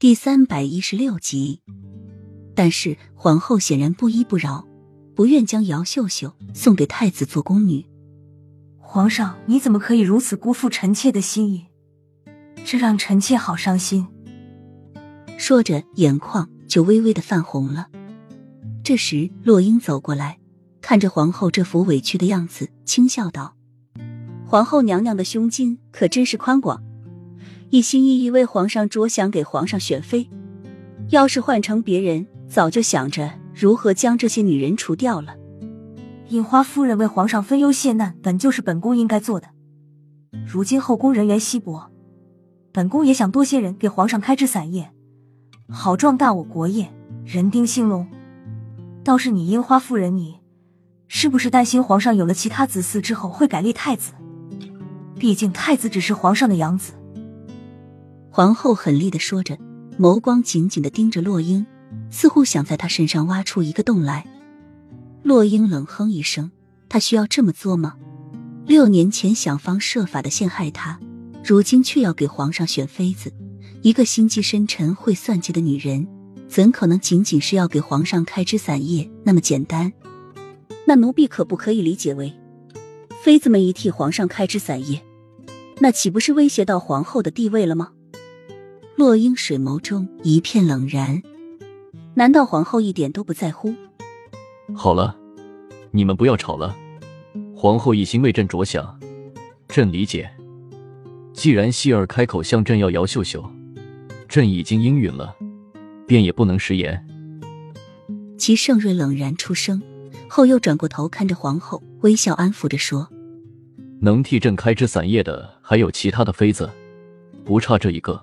[0.00, 1.60] 第三百一十六集。
[2.54, 4.66] 但是皇后显然不依不饶，
[5.14, 7.84] 不愿将姚秀秀送给太子做宫女。
[8.78, 11.66] 皇上，你怎么可以如此辜负臣妾的心意？
[12.64, 14.08] 这让臣妾好伤心。
[15.36, 17.88] 说着，眼眶就微微的泛红了。
[18.82, 20.38] 这时，洛英走过来，
[20.80, 23.54] 看着皇后这副委屈的样子，轻笑道
[24.48, 26.82] ：“皇后娘娘的胸襟可真是宽广，
[27.70, 30.28] 一心一意为皇上着想，给皇上选妃。
[31.10, 35.36] 要是换成别人，早就想着如何将这些女人除掉了。”
[36.30, 39.48] 樱花夫人为皇上分忧解难，本就是本宫应该做的。
[40.44, 41.90] 如今后宫人员稀薄，
[42.72, 44.90] 本宫也想多些人给皇上开枝散叶，
[45.68, 46.92] 好壮大我国业，
[47.24, 48.08] 人丁兴隆。
[49.04, 50.40] 倒是你樱花夫人，你
[51.06, 54.12] 是不是担心皇上有了其他子嗣之后会改立太子？
[55.16, 56.94] 毕竟太子只是皇上的养子。
[58.32, 59.58] 皇后狠厉的说着，
[59.98, 61.66] 眸光紧紧的盯着洛英，
[62.10, 64.24] 似乎想在他身上挖出一个洞来。
[65.24, 66.52] 洛英冷哼一声
[66.88, 67.96] ：“他需要这么做吗？
[68.66, 71.00] 六年前想方设法的陷害他，
[71.44, 73.32] 如今却要给皇上选妃子。
[73.82, 76.06] 一个心机深沉、会算计的女人，
[76.48, 79.92] 怎可能仅仅是要给皇上开枝散叶那么简单？
[80.86, 82.32] 那奴婢可不可以理解为，
[83.24, 85.02] 妃子们一替皇上开枝散叶，
[85.80, 87.90] 那岂不是威胁到皇后的地位了吗？”
[89.00, 91.22] 洛英水眸中一片冷然，
[92.12, 93.74] 难道皇后一点都不在乎？
[94.76, 95.16] 好了，
[95.90, 96.76] 你们不要吵了。
[97.56, 99.00] 皇后一心为朕着想，
[99.68, 100.30] 朕理解。
[101.32, 103.42] 既然希儿开口向朕要姚秀秀，
[104.28, 105.34] 朕已经应允了，
[106.06, 107.02] 便也不能食言。
[108.36, 109.80] 齐盛瑞冷然出声，
[110.28, 113.08] 后又转过头看着皇后，微笑安抚着说
[114.02, 116.68] ：“能替朕开枝散叶的还有其他的妃子，
[117.46, 118.22] 不差这一个。”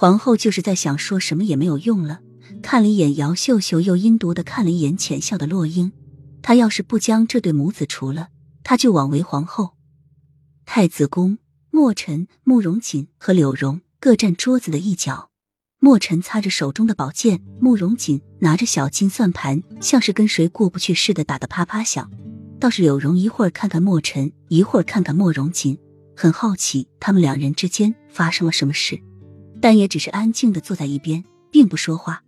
[0.00, 2.20] 皇后就是在想说什么也没有用了。
[2.62, 5.92] 看了一眼姚秀秀，又阴毒的看了一眼浅笑的洛英。
[6.40, 8.28] 她要是不将这对母子除了，
[8.64, 9.74] 她就枉为皇后。
[10.64, 11.36] 太子宫，
[11.70, 15.28] 墨尘、慕容锦和柳荣各站桌子的一角。
[15.80, 22.10] 墨尘擦着手中的宝剑，慕容锦拿着小金算盘，像是跟谁过不去似的，打得啪啪响。
[22.58, 25.78] 倒是柳荣一会儿看看墨尘，一会儿看看慕容锦，
[26.16, 28.98] 很好奇他们两人之间发生了什么事，
[29.60, 32.22] 但也只是安静的坐在一边，并不说话。